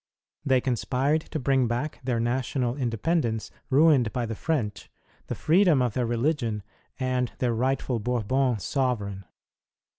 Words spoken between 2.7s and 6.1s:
independence ruined by the French, the freedom of their